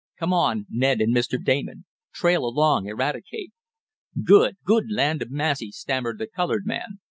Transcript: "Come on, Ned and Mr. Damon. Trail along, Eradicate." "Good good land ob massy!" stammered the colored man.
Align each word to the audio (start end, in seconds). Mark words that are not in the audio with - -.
"Come 0.17 0.33
on, 0.33 0.65
Ned 0.67 0.99
and 0.99 1.15
Mr. 1.15 1.37
Damon. 1.39 1.85
Trail 2.11 2.43
along, 2.43 2.87
Eradicate." 2.87 3.51
"Good 4.23 4.55
good 4.65 4.85
land 4.91 5.21
ob 5.21 5.29
massy!" 5.29 5.69
stammered 5.69 6.17
the 6.17 6.25
colored 6.25 6.65
man. 6.65 6.97